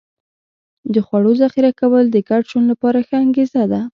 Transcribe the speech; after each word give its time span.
د 0.93 0.95
خوړو 1.05 1.31
ذخیره 1.41 1.71
کول 1.79 2.03
د 2.11 2.17
ګډ 2.29 2.41
ژوند 2.51 2.67
لپاره 2.71 2.99
ښه 3.07 3.17
انګېزه 3.25 3.63
ده. 3.71 3.81